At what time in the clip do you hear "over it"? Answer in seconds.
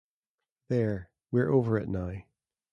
1.53-1.87